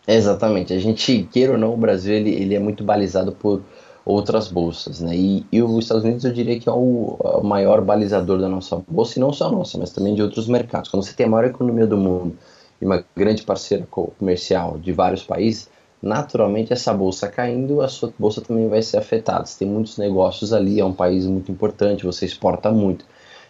Exatamente. 0.08 0.74
A 0.74 0.80
gente, 0.80 1.28
queira 1.32 1.54
ou 1.54 1.58
não, 1.58 1.74
o 1.74 1.78
Brasil 1.78 2.14
ele, 2.14 2.34
ele 2.34 2.56
é 2.56 2.60
muito 2.60 2.84
balizado 2.84 3.32
por 3.32 3.62
outras 4.08 4.48
bolsas, 4.48 5.02
né? 5.02 5.14
E, 5.16 5.46
e, 5.52 5.62
os 5.62 5.84
Estados 5.84 6.06
Unidos 6.06 6.24
eu 6.24 6.32
diria 6.32 6.58
que 6.58 6.70
é 6.70 6.72
o, 6.72 7.18
maior 7.44 7.82
balizador 7.82 8.40
da 8.40 8.48
nossa 8.48 8.82
bolsa, 8.88 9.20
e 9.20 9.22
não 9.22 9.34
só 9.34 9.52
nossa, 9.52 9.78
mas 9.78 9.92
também 9.92 10.16
de 10.16 10.22
outros 10.22 10.48
mercados. 10.48 10.90
Quando 10.90 11.04
você 11.04 11.14
tem 11.14 11.26
a 11.26 11.30
maior 11.30 11.46
economia 11.46 11.86
do 11.86 11.98
mundo 11.98 12.38
e 12.82 12.86
uma 12.86 13.04
grande 13.14 13.44
parceira 13.44 13.86
comercial 13.86 14.78
de 14.78 14.94
vários 14.94 15.24
países, 15.24 15.70
naturalmente 16.02 16.72
essa 16.72 16.94
bolsa 16.94 17.28
caindo, 17.28 17.82
a 17.82 17.90
sua 17.90 18.14
bolsa 18.18 18.40
também 18.40 18.70
vai 18.70 18.82
ser 18.82 18.98
afetada. 18.98 19.46
Você 19.46 19.60
tem 19.60 19.68
muitos 19.68 19.98
negócios 19.98 20.54
ali, 20.54 20.80
é 20.80 20.86
um 20.86 20.94
país 20.94 21.26
muito 21.26 21.52
importante, 21.52 22.06
você 22.06 22.26
exporta 22.26 22.72
muito. 22.72 23.04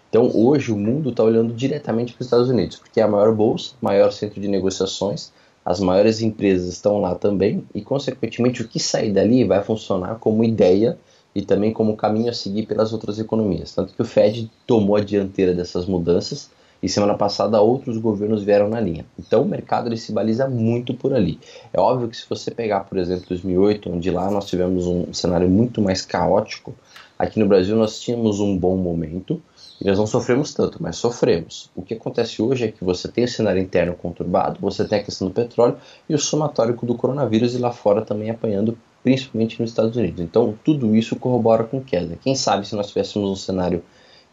Então 0.09 0.31
hoje 0.33 0.71
o 0.71 0.77
mundo 0.77 1.11
está 1.11 1.23
olhando 1.23 1.53
diretamente 1.53 2.13
para 2.13 2.21
os 2.21 2.27
Estados 2.27 2.49
Unidos, 2.49 2.77
porque 2.77 2.99
é 2.99 3.03
a 3.03 3.07
maior 3.07 3.31
bolsa, 3.31 3.75
maior 3.79 4.11
centro 4.11 4.41
de 4.41 4.47
negociações, 4.47 5.31
as 5.67 5.81
maiores 5.81 6.21
empresas 6.21 6.69
estão 6.69 7.01
lá 7.01 7.13
também 7.13 7.61
e, 7.75 7.81
consequentemente, 7.81 8.61
o 8.61 8.67
que 8.69 8.79
sair 8.79 9.11
dali 9.11 9.43
vai 9.43 9.61
funcionar 9.61 10.15
como 10.15 10.41
ideia 10.41 10.97
e 11.35 11.41
também 11.41 11.73
como 11.73 11.97
caminho 11.97 12.29
a 12.29 12.33
seguir 12.33 12.65
pelas 12.65 12.93
outras 12.93 13.19
economias. 13.19 13.75
Tanto 13.75 13.93
que 13.93 14.01
o 14.01 14.05
Fed 14.05 14.49
tomou 14.65 14.95
a 14.95 15.01
dianteira 15.01 15.53
dessas 15.53 15.85
mudanças 15.85 16.49
e 16.81 16.87
semana 16.87 17.15
passada 17.15 17.59
outros 17.59 17.97
governos 17.97 18.43
vieram 18.43 18.69
na 18.69 18.79
linha. 18.79 19.05
Então 19.19 19.41
o 19.41 19.45
mercado 19.45 19.89
ele 19.89 19.97
se 19.97 20.13
baliza 20.13 20.47
muito 20.47 20.93
por 20.93 21.13
ali. 21.13 21.37
É 21.73 21.81
óbvio 21.81 22.07
que 22.07 22.15
se 22.15 22.23
você 22.29 22.49
pegar, 22.49 22.85
por 22.85 22.97
exemplo, 22.97 23.25
2008, 23.27 23.91
onde 23.91 24.09
lá 24.09 24.31
nós 24.31 24.45
tivemos 24.45 24.87
um 24.87 25.13
cenário 25.13 25.49
muito 25.49 25.81
mais 25.81 26.01
caótico, 26.01 26.73
aqui 27.19 27.41
no 27.41 27.45
Brasil 27.45 27.75
nós 27.75 27.99
tínhamos 27.99 28.39
um 28.39 28.57
bom 28.57 28.77
momento, 28.77 29.41
e 29.79 29.85
nós 29.85 29.97
não 29.97 30.07
sofremos 30.07 30.53
tanto, 30.53 30.81
mas 30.81 30.97
sofremos. 30.97 31.69
O 31.75 31.83
que 31.83 31.93
acontece 31.93 32.41
hoje 32.41 32.65
é 32.65 32.71
que 32.71 32.83
você 32.83 33.07
tem 33.07 33.25
o 33.25 33.27
cenário 33.27 33.61
interno 33.61 33.93
conturbado, 33.93 34.59
você 34.59 34.85
tem 34.85 34.99
a 34.99 35.03
questão 35.03 35.27
do 35.27 35.33
petróleo 35.33 35.77
e 36.09 36.15
o 36.15 36.19
somatório 36.19 36.75
do 36.75 36.95
coronavírus 36.95 37.53
e 37.53 37.59
lá 37.59 37.71
fora 37.71 38.01
também 38.01 38.29
apanhando, 38.29 38.77
principalmente 39.03 39.61
nos 39.61 39.69
Estados 39.69 39.95
Unidos. 39.95 40.19
Então, 40.19 40.57
tudo 40.63 40.95
isso 40.95 41.15
corrobora 41.15 41.63
com 41.63 41.81
queda. 41.81 42.17
Quem 42.23 42.35
sabe 42.35 42.67
se 42.67 42.75
nós 42.75 42.87
tivéssemos 42.87 43.29
um 43.29 43.35
cenário 43.35 43.83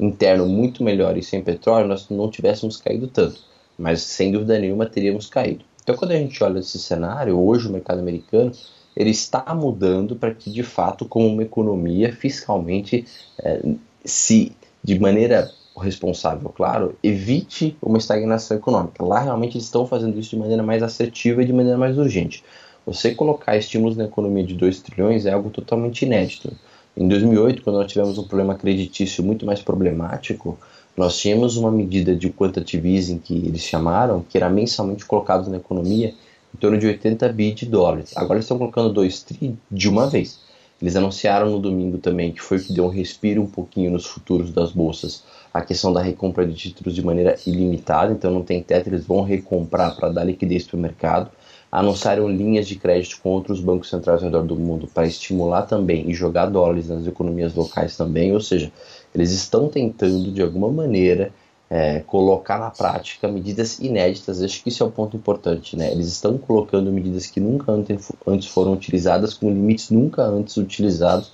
interno 0.01 0.47
muito 0.47 0.83
melhor 0.83 1.17
e 1.17 1.23
sem 1.23 1.43
petróleo, 1.43 1.87
nós 1.87 2.09
não 2.09 2.31
tivéssemos 2.31 2.79
caído 2.79 3.07
tanto. 3.07 3.41
Mas, 3.79 4.03
sem 4.03 4.33
dúvida 4.33 4.59
nenhuma, 4.59 4.87
teríamos 4.87 5.29
caído. 5.29 5.65
Então, 5.83 5.95
quando 5.95 6.13
a 6.13 6.17
gente 6.17 6.43
olha 6.43 6.61
esse 6.61 6.79
cenário, 6.79 7.39
hoje 7.39 7.69
o 7.69 7.73
mercado 7.73 7.99
americano 7.99 8.51
ele 8.97 9.11
está 9.11 9.55
mudando 9.55 10.17
para 10.17 10.33
que, 10.33 10.51
de 10.51 10.63
fato, 10.63 11.05
como 11.05 11.27
uma 11.27 11.43
economia 11.43 12.13
fiscalmente 12.13 13.05
é, 13.39 13.61
se 14.05 14.53
de 14.85 14.99
maneira 15.01 15.51
responsável, 15.77 16.51
claro, 16.51 16.97
evite 17.03 17.77
uma 17.83 17.99
estagnação 17.99 18.57
econômica. 18.57 19.03
Lá 19.03 19.21
realmente 19.21 19.57
eles 19.57 19.65
estão 19.65 19.87
fazendo 19.87 20.19
isso 20.21 20.31
de 20.31 20.37
maneira 20.37 20.63
mais 20.63 20.83
assertiva 20.83 21.43
e 21.43 21.47
de 21.47 21.53
maneira 21.53 21.79
mais 21.79 21.99
urgente. 21.99 22.45
Você 22.87 23.15
colocar 23.15 23.57
estímulos 23.57 23.97
na 23.97 24.05
economia 24.05 24.45
de 24.45 24.55
2 24.55 24.81
trilhões 24.83 25.25
é 25.25 25.33
algo 25.33 25.51
totalmente 25.51 26.05
inédito. 26.05 26.53
Em 26.97 27.09
2008, 27.09 27.63
quando 27.63 27.77
nós 27.77 27.91
tivemos 27.91 28.19
um 28.19 28.25
problema 28.25 28.55
creditício 28.55 29.25
muito 29.25 29.45
mais 29.45 29.61
problemático, 29.61 30.57
nós 30.97 31.19
tínhamos 31.19 31.57
uma 31.57 31.73
medida 31.73 32.15
de 32.15 32.31
quantitative 32.31 32.95
easing 32.95 33.19
que 33.19 33.35
eles 33.35 33.63
chamaram, 33.63 34.25
que 34.29 34.37
era 34.37 34.49
mensalmente 34.49 35.05
colocado 35.05 35.51
na 35.51 35.57
economia 35.57 36.15
em 36.55 36.59
torno 36.59 36.79
de 36.79 36.87
80 36.87 37.29
bi 37.31 37.53
de 37.53 37.67
dólares. 37.67 38.13
Agora 38.17 38.35
eles 38.35 38.45
estão 38.45 38.59
colocando 38.59 38.93
2 38.93 39.23
tri 39.25 39.59
de 39.69 39.89
uma 39.89 40.07
vez. 40.07 40.44
Eles 40.83 40.97
anunciaram 40.97 41.51
no 41.51 41.59
domingo 41.59 41.99
também 41.99 42.33
que 42.33 42.43
foi 42.43 42.59
o 42.59 42.63
que 42.63 42.73
deu 42.73 42.85
um 42.85 42.89
respiro 42.89 43.43
um 43.43 43.47
pouquinho 43.47 43.91
nos 43.91 44.07
futuros 44.07 44.51
das 44.51 44.73
bolsas, 44.73 45.25
a 45.53 45.63
questão 45.63 45.93
da 45.93 46.03
recompra 46.03 46.45
de 46.45 46.55
títulos 46.55 46.95
de 46.95 47.03
maneira 47.03 47.37
ilimitada, 47.47 48.13
então 48.13 48.33
não 48.33 48.43
tem 48.43 48.63
teto, 48.63 48.89
eles 48.89 49.07
vão 49.07 49.23
recomprar 49.23 49.95
para 49.95 50.11
dar 50.11 50.25
liquidez 50.25 50.67
para 50.67 50.77
o 50.77 50.81
mercado. 50.81 51.31
Anunciaram 51.71 52.29
linhas 52.29 52.67
de 52.67 52.77
crédito 52.77 53.21
com 53.23 53.31
outros 53.31 53.61
bancos 53.61 53.89
centrais 53.89 54.21
ao 54.21 54.27
redor 54.27 54.43
do 54.43 54.57
mundo 54.57 54.89
para 54.93 55.07
estimular 55.07 55.63
também 55.63 56.09
e 56.11 56.15
jogar 56.15 56.47
dólares 56.47 56.89
nas 56.89 57.07
economias 57.07 57.55
locais 57.55 57.97
também, 57.97 58.33
ou 58.33 58.41
seja, 58.41 58.73
eles 59.15 59.31
estão 59.31 59.69
tentando 59.69 60.33
de 60.33 60.43
alguma 60.43 60.71
maneira 60.71 61.33
é, 61.75 61.99
colocar 62.07 62.57
na 62.57 62.71
prática 62.71 63.27
medidas 63.27 63.81
inéditas. 63.81 64.41
Acho 64.41 64.63
que 64.63 64.69
isso 64.69 64.85
é 64.85 64.87
um 64.87 64.93
ponto 64.93 65.17
importante. 65.17 65.77
Né? 65.77 65.91
Eles 65.91 66.07
estão 66.07 66.39
colocando 66.39 66.93
medidas 66.93 67.27
que 67.27 67.41
nunca 67.41 67.73
antes 67.73 68.47
foram 68.47 68.75
utilizadas, 68.75 69.35
com 69.35 69.49
limites 69.49 69.91
nunca 69.91 70.23
antes 70.23 70.57
utilizados, 70.57 71.33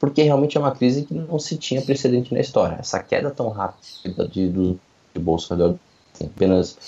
porque 0.00 0.22
realmente 0.22 0.56
é 0.56 0.60
uma 0.60 0.70
crise 0.70 1.02
que 1.04 1.12
não 1.12 1.38
se 1.38 1.58
tinha 1.58 1.82
precedente 1.82 2.32
na 2.32 2.40
história. 2.40 2.78
Essa 2.80 2.98
queda 2.98 3.30
tão 3.30 3.50
rápida 3.50 4.26
de, 4.26 4.48
do, 4.48 4.80
de 5.12 5.20
bolsa 5.20 5.54
em 6.18 6.26
apenas 6.28 6.78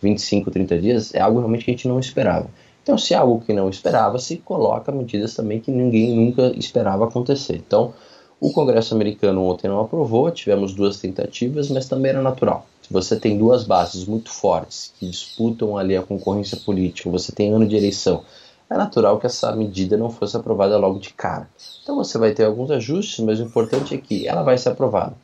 25, 0.00 0.50
30 0.50 0.78
dias 0.78 1.14
é 1.14 1.20
algo 1.20 1.40
realmente 1.40 1.66
que 1.66 1.70
a 1.70 1.74
gente 1.74 1.86
não 1.86 2.00
esperava. 2.00 2.48
Então, 2.82 2.96
se 2.96 3.12
é 3.12 3.18
algo 3.18 3.42
que 3.44 3.52
não 3.52 3.68
esperava, 3.68 4.18
se 4.18 4.38
coloca 4.38 4.90
medidas 4.90 5.34
também 5.34 5.60
que 5.60 5.70
ninguém 5.70 6.16
nunca 6.16 6.46
esperava 6.56 7.04
acontecer. 7.04 7.56
Então, 7.56 7.92
o 8.40 8.52
Congresso 8.52 8.94
americano 8.94 9.42
ontem 9.44 9.66
não 9.66 9.80
aprovou, 9.80 10.30
tivemos 10.30 10.72
duas 10.72 10.98
tentativas, 10.98 11.68
mas 11.70 11.88
também 11.88 12.10
era 12.10 12.22
natural. 12.22 12.66
Se 12.82 12.92
você 12.92 13.16
tem 13.16 13.36
duas 13.36 13.64
bases 13.64 14.04
muito 14.06 14.30
fortes 14.30 14.92
que 14.98 15.08
disputam 15.08 15.76
ali 15.76 15.96
a 15.96 16.02
concorrência 16.02 16.56
política, 16.56 17.10
você 17.10 17.32
tem 17.32 17.52
ano 17.52 17.66
de 17.66 17.76
eleição, 17.76 18.22
é 18.70 18.76
natural 18.76 19.18
que 19.18 19.26
essa 19.26 19.54
medida 19.56 19.96
não 19.96 20.10
fosse 20.10 20.36
aprovada 20.36 20.76
logo 20.76 20.98
de 20.98 21.12
cara. 21.12 21.48
Então 21.82 21.96
você 21.96 22.16
vai 22.16 22.32
ter 22.32 22.44
alguns 22.44 22.70
ajustes, 22.70 23.24
mas 23.24 23.40
o 23.40 23.42
importante 23.42 23.94
é 23.94 23.98
que 23.98 24.28
ela 24.28 24.42
vai 24.42 24.56
ser 24.56 24.68
aprovada. 24.68 25.14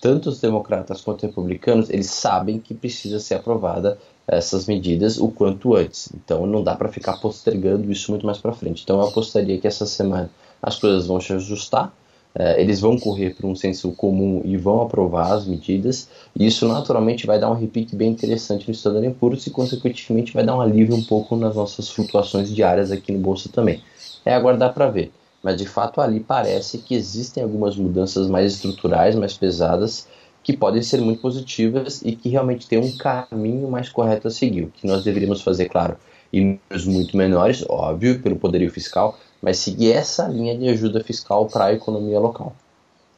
Tanto 0.00 0.28
os 0.28 0.40
democratas 0.40 1.00
quanto 1.00 1.18
os 1.18 1.28
republicanos, 1.28 1.88
eles 1.90 2.10
sabem 2.10 2.58
que 2.58 2.74
precisa 2.74 3.18
ser 3.18 3.36
aprovada 3.36 3.98
essas 4.26 4.66
medidas 4.66 5.18
o 5.18 5.28
quanto 5.28 5.74
antes. 5.74 6.10
Então 6.14 6.46
não 6.46 6.62
dá 6.62 6.76
para 6.76 6.88
ficar 6.88 7.16
postergando 7.18 7.90
isso 7.90 8.10
muito 8.10 8.26
mais 8.26 8.38
para 8.38 8.52
frente. 8.52 8.82
Então 8.82 9.00
eu 9.00 9.08
apostaria 9.08 9.58
que 9.58 9.66
essa 9.66 9.86
semana 9.86 10.30
as 10.62 10.78
coisas 10.78 11.06
vão 11.06 11.20
se 11.20 11.32
ajustar 11.32 11.92
eles 12.56 12.80
vão 12.80 12.96
correr 12.96 13.34
para 13.34 13.46
um 13.46 13.54
senso 13.54 13.90
comum 13.92 14.42
e 14.44 14.56
vão 14.56 14.82
aprovar 14.82 15.32
as 15.32 15.46
medidas, 15.46 16.08
e 16.36 16.46
isso 16.46 16.68
naturalmente 16.68 17.26
vai 17.26 17.38
dar 17.38 17.50
um 17.50 17.54
repique 17.54 17.96
bem 17.96 18.10
interessante 18.10 18.68
no 18.68 18.72
Standard 18.72 19.12
Poor's 19.14 19.46
e, 19.46 19.50
consequentemente, 19.50 20.32
vai 20.32 20.44
dar 20.44 20.56
um 20.56 20.60
alívio 20.60 20.94
um 20.94 21.02
pouco 21.02 21.34
nas 21.34 21.56
nossas 21.56 21.88
flutuações 21.88 22.54
diárias 22.54 22.92
aqui 22.92 23.10
no 23.10 23.18
Bolsa 23.18 23.48
também. 23.52 23.82
É 24.24 24.34
aguardar 24.34 24.72
para 24.72 24.88
ver, 24.88 25.10
mas 25.42 25.56
de 25.56 25.66
fato 25.66 26.00
ali 26.00 26.20
parece 26.20 26.78
que 26.78 26.94
existem 26.94 27.42
algumas 27.42 27.76
mudanças 27.76 28.28
mais 28.28 28.54
estruturais, 28.54 29.16
mais 29.16 29.36
pesadas, 29.36 30.06
que 30.42 30.56
podem 30.56 30.82
ser 30.82 31.00
muito 31.00 31.20
positivas 31.20 32.02
e 32.02 32.14
que 32.14 32.28
realmente 32.28 32.68
tem 32.68 32.78
um 32.78 32.96
caminho 32.96 33.68
mais 33.68 33.88
correto 33.88 34.28
a 34.28 34.30
seguir. 34.30 34.62
O 34.64 34.70
que 34.70 34.86
nós 34.86 35.02
deveríamos 35.02 35.42
fazer, 35.42 35.68
claro, 35.68 35.96
em 36.32 36.60
números 36.70 36.86
muito 36.86 37.16
menores, 37.16 37.64
óbvio, 37.68 38.22
pelo 38.22 38.36
poderio 38.36 38.70
fiscal, 38.70 39.18
mas 39.42 39.58
seguir 39.58 39.92
essa 39.92 40.26
linha 40.26 40.56
de 40.56 40.68
ajuda 40.68 41.02
fiscal 41.02 41.46
para 41.46 41.66
a 41.66 41.72
economia 41.72 42.18
local. 42.18 42.52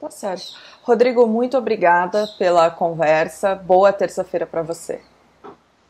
Tá 0.00 0.10
certo. 0.10 0.54
Rodrigo, 0.82 1.26
muito 1.26 1.58
obrigada 1.58 2.26
pela 2.38 2.70
conversa. 2.70 3.54
Boa 3.54 3.92
terça-feira 3.92 4.46
para 4.46 4.62
você. 4.62 5.00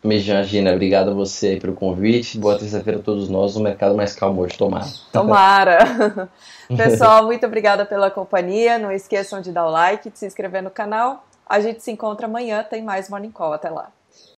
Imagina, 0.03 0.73
obrigado 0.73 1.11
a 1.11 1.15
você 1.15 1.59
pelo 1.61 1.75
convite. 1.75 2.39
Boa 2.39 2.59
terça-feira 2.59 2.99
a 2.99 3.03
todos 3.03 3.29
nós. 3.29 3.57
Um 3.57 3.63
mercado 3.63 3.95
mais 3.95 4.15
calmo 4.15 4.41
hoje, 4.41 4.57
tomara. 4.57 4.87
Tomara. 5.13 6.29
Pessoal, 6.75 7.25
muito 7.27 7.47
obrigada 7.47 7.85
pela 7.85 8.11
companhia. 8.11 8.79
Não 8.79 8.91
esqueçam 8.91 9.41
de 9.41 9.53
dar 9.53 9.67
o 9.67 9.71
like, 9.71 10.11
de 10.11 10.19
se 10.19 10.27
inscrever 10.27 10.63
no 10.63 10.71
canal. 10.71 11.25
A 11.47 11.61
gente 11.61 11.83
se 11.83 11.91
encontra 11.91 12.27
amanhã. 12.27 12.65
Tem 12.65 12.83
mais 12.83 13.11
Morning 13.11 13.31
Call. 13.31 13.53
Até 13.53 13.69
lá. 13.69 13.91